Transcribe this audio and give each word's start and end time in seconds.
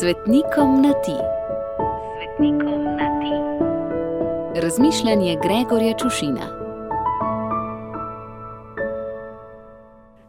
Svetnikom 0.00 0.82
na 0.82 0.92
ti. 0.92 1.16
Svetnikom 2.16 2.84
na 2.84 3.08
ti. 3.20 3.36
Razmišljanje 4.60 5.36
Gregorja 5.42 5.94
Čušina. 5.98 6.46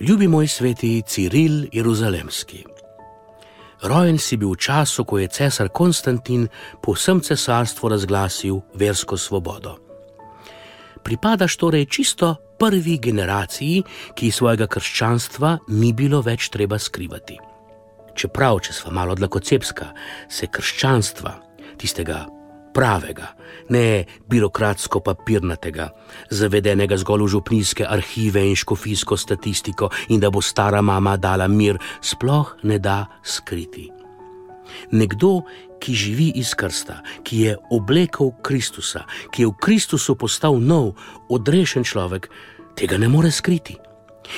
Ljubi 0.00 0.28
moj 0.28 0.48
sveti 0.48 1.02
Ciril 1.06 1.66
Jeruzalemski. 1.72 2.64
Rojen 3.82 4.18
si 4.18 4.36
bil 4.36 4.50
v 4.50 4.56
času, 4.56 5.04
ko 5.04 5.18
je 5.18 5.28
cesar 5.28 5.68
Konstantin 5.68 6.48
po 6.82 6.92
vsem 6.98 7.20
cesarstvu 7.20 7.88
razglasil 7.88 8.60
versko 8.74 9.16
svobodo. 9.16 9.76
Pripadaš 11.02 11.56
torej 11.56 11.86
čisto 11.86 12.34
prvi 12.58 12.98
generaciji, 12.98 13.82
ki 14.14 14.30
svojega 14.30 14.66
krščanstva 14.66 15.58
ni 15.68 15.92
bilo 15.92 16.20
več 16.20 16.50
treba 16.50 16.78
skrivati. 16.78 17.51
Čeprav, 18.14 18.60
če 18.66 18.76
smo 18.76 18.92
malo 18.92 19.14
dlakocepska, 19.16 19.92
se 20.28 20.46
krščanstva, 20.52 21.32
tistega 21.80 22.26
pravega, 22.72 23.32
ne 23.68 24.04
birokratsko-papirnatega, 24.30 25.88
zavedenega 26.30 26.96
zgolj 26.96 27.26
v 27.26 27.32
župnijske 27.36 27.86
arhive 27.88 28.44
in 28.48 28.56
škofijsko 28.56 29.16
statistiko, 29.16 29.90
in 30.08 30.20
da 30.20 30.30
bo 30.30 30.40
stara 30.40 30.82
mama 30.82 31.16
dala 31.16 31.48
mir, 31.48 31.80
sploh 32.00 32.56
ne 32.62 32.78
da 32.78 33.04
skriti. 33.24 33.90
Nekdo, 34.92 35.42
ki 35.82 35.94
živi 35.94 36.28
iz 36.38 36.54
krsta, 36.54 37.00
ki 37.26 37.40
je 37.46 37.56
oblekel 37.74 38.30
Kristusa, 38.42 39.04
ki 39.34 39.42
je 39.42 39.50
v 39.50 39.58
Kristusu 39.60 40.14
postal 40.16 40.60
nov, 40.60 40.94
odrešen 41.28 41.84
človek, 41.84 42.30
tega 42.78 42.96
ne 42.98 43.10
more 43.10 43.30
skriti. 43.30 43.76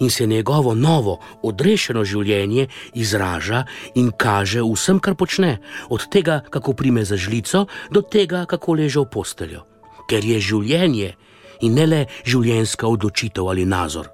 In 0.00 0.10
se 0.10 0.26
njegovo 0.26 0.74
novo, 0.74 1.18
odrešeno 1.42 2.04
življenje 2.04 2.66
izraža 2.94 3.64
in 3.94 4.10
kaže 4.16 4.62
vsem, 4.62 5.00
kar 5.00 5.14
počne, 5.14 5.58
od 5.88 6.08
tega, 6.10 6.40
kako 6.50 6.72
prime 6.72 7.04
za 7.04 7.16
žlico, 7.16 7.66
do 7.90 8.02
tega, 8.02 8.44
kako 8.46 8.74
leže 8.74 9.00
v 9.00 9.10
posteljo. 9.12 9.64
Ker 10.08 10.24
je 10.24 10.40
življenje 10.40 11.14
in 11.62 11.74
ne 11.74 11.86
le 11.86 12.04
življenjska 12.24 12.86
odločitev 12.88 13.48
ali 13.48 13.64
nazor. 13.64 14.10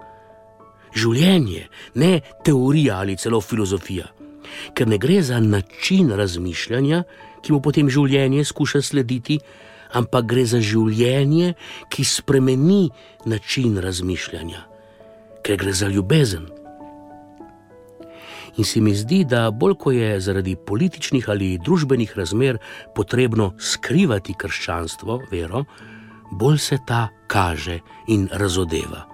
Življenje, 0.94 1.68
ne 1.94 2.20
teorija 2.44 3.00
ali 3.00 3.16
celo 3.16 3.40
filozofija. 3.40 4.10
Ker 4.76 4.88
ne 4.88 4.98
gre 5.00 5.22
za 5.22 5.40
način 5.40 6.12
razmišljanja, 6.12 7.04
ki 7.42 7.52
mu 7.52 7.60
potem 7.64 7.88
življenje 7.90 8.44
skuša 8.44 8.82
slediti, 8.84 9.38
ampak 9.96 10.28
gre 10.28 10.44
za 10.46 10.60
življenje, 10.60 11.54
ki 11.88 12.04
spremeni 12.04 12.90
način 13.26 13.80
razmišljanja 13.80 14.71
ker 15.42 15.56
gre 15.56 15.72
za 15.72 15.88
ljubezen. 15.88 16.46
In 18.56 18.64
se 18.64 18.80
mi 18.80 18.94
zdi, 18.94 19.24
da 19.24 19.50
bolj 19.50 19.74
ko 19.80 19.90
je 19.90 20.20
zaradi 20.20 20.56
političnih 20.56 21.28
ali 21.28 21.58
družbenih 21.64 22.12
razmer 22.16 22.58
potrebno 22.94 23.54
skrivati 23.58 24.34
krščanstvo, 24.38 25.22
vero, 25.30 25.64
bolj 26.30 26.58
se 26.58 26.78
ta 26.86 27.08
kaže 27.26 27.78
in 28.08 28.28
razodeva. 28.32 29.06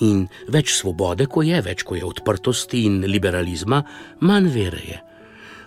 In 0.00 0.26
več 0.48 0.72
svobode, 0.78 1.26
ko 1.26 1.42
je, 1.42 1.60
več 1.62 1.82
ko 1.84 1.98
je 1.98 2.04
odprtosti 2.06 2.86
in 2.86 3.02
liberalizma, 3.04 3.82
manj 4.20 4.48
vere 4.54 4.84
je. 4.88 5.00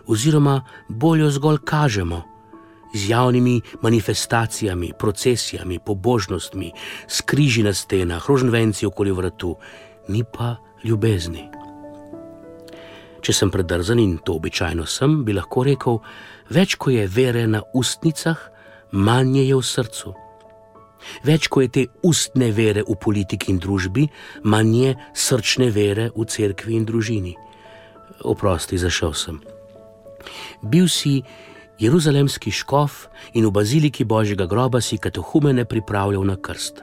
Oziroma, 0.08 0.62
bolj 0.90 1.26
jo 1.26 1.30
zgolj 1.38 1.62
kažemo 1.66 2.24
z 2.96 3.10
javnimi 3.10 3.62
manifestacijami, 3.82 4.94
procesijami, 5.00 5.80
pobožnostmi, 5.80 6.72
skriži 7.08 7.64
na 7.64 7.74
stenah, 7.74 8.24
rožnvenci 8.30 8.86
okoli 8.86 9.12
vratu, 9.12 9.56
ni 10.08 10.24
pa 10.24 10.56
ljubezni. 10.84 11.50
Če 13.26 13.34
sem 13.34 13.52
predrzen 13.52 14.00
in 14.00 14.20
to 14.22 14.36
običajno 14.38 14.86
sem, 14.86 15.24
bi 15.26 15.34
lahko 15.34 15.64
rekel: 15.66 15.98
več 16.50 16.78
ko 16.78 16.94
je 16.94 17.08
vere 17.10 17.48
na 17.48 17.64
ustnicah, 17.74 18.38
manj 18.92 19.40
je 19.42 19.56
v 19.56 19.64
srcu. 19.66 20.14
Več 21.26 21.50
ko 21.50 21.62
je 21.62 21.70
te 21.70 21.84
ustne 22.06 22.52
vere 22.54 22.84
v 22.86 22.96
politiki 23.02 23.52
in 23.52 23.60
družbi, 23.60 24.06
manj 24.44 24.78
je 24.78 24.94
srčne 25.14 25.72
vere 25.74 26.12
v 26.16 26.26
cerkvi 26.26 26.78
in 26.78 26.86
družini. 26.86 27.34
Oprosti, 28.24 28.78
zašel 28.78 29.14
sem. 29.14 29.42
Bil 30.62 30.88
si 30.90 31.20
jeruzalemski 31.80 32.52
škof 32.52 33.08
in 33.34 33.46
v 33.46 33.52
baziliki 33.52 34.04
Božjega 34.04 34.46
groba 34.46 34.82
si 34.82 34.98
katehumene 34.98 35.66
pripravljal 35.66 36.24
na 36.26 36.36
krst. 36.36 36.82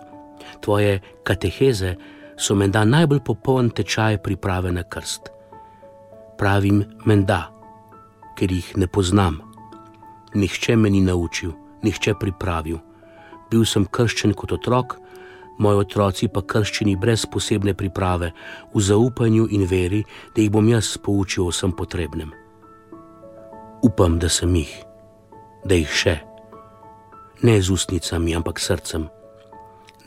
Tvoje 0.60 1.00
kateheze 1.24 1.96
so 2.36 2.54
menda 2.54 2.84
najbolj 2.84 3.20
popoln 3.24 3.70
tečaj 3.70 4.18
priprave 4.22 4.72
na 4.72 4.82
krst. 4.82 5.30
Pravim 6.38 6.84
menda, 7.06 7.50
ker 8.36 8.52
jih 8.52 8.76
ne 8.76 8.86
poznam. 8.86 9.40
Nihče 10.34 10.76
me 10.76 10.90
ni 10.90 11.00
naučil, 11.00 11.52
nihče 11.82 12.14
pripravil. 12.20 12.78
Bil 13.50 13.64
sem 13.64 13.84
krščen 13.84 14.32
kot 14.34 14.52
otrok, 14.52 14.96
moji 15.58 15.84
otroci 15.84 16.28
pa 16.28 16.40
krščeni 16.42 16.96
brez 16.96 17.26
posebne 17.28 17.74
priprave, 17.74 18.32
v 18.74 18.80
zaupanju 18.80 19.48
in 19.52 19.66
veri, 19.68 20.04
da 20.34 20.40
jih 20.40 20.50
bom 20.50 20.68
jaz 20.68 20.96
poučil 20.96 21.46
o 21.46 21.52
vsem 21.52 21.76
potrebnem 21.76 22.41
upam, 23.82 24.18
da 24.18 24.28
sem 24.28 24.54
jih, 24.56 24.72
da 25.64 25.74
jih 25.74 25.90
še, 25.90 26.16
ne 27.42 27.58
z 27.60 27.74
ustnicami, 27.74 28.36
ampak 28.38 28.62
srcem, 28.62 29.08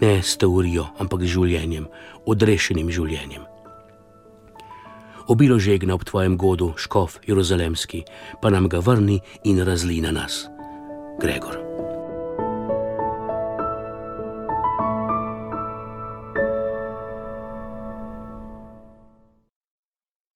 ne 0.01 0.13
s 0.23 0.37
teorijo, 0.39 0.87
ampak 0.99 1.27
z 1.27 1.35
življenjem, 1.35 1.89
odrešenim 2.25 2.91
življenjem. 2.91 3.43
Obilo 5.27 5.57
žegna 5.59 5.95
ob 5.97 6.05
tvojem 6.05 6.37
godu, 6.37 6.73
škof 6.77 7.17
Jeruzalemski, 7.25 8.03
pa 8.41 8.53
nam 8.53 8.69
ga 8.69 8.79
vrni 8.79 9.19
in 9.43 9.63
razli 9.65 10.01
na 10.05 10.13
nas, 10.13 10.45
Gregor. 11.19 11.74